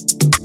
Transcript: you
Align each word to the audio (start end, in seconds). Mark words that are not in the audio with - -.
you 0.00 0.37